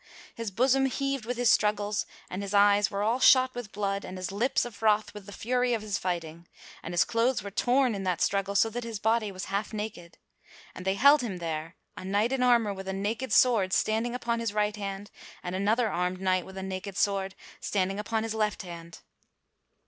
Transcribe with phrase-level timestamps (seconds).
[0.33, 4.17] his bosom heaved with his struggles, and his eyes were all shot with blood and
[4.17, 6.47] his lips afroth with the fury of his fighting;
[6.81, 10.17] and his clothes were torn in that struggle so that his body was half naked.
[10.73, 14.39] And they held him there, a knight in armor with a naked sword standing upon
[14.39, 15.11] his right hand
[15.43, 19.01] and another armed knight with a naked sword standing upon his left hand.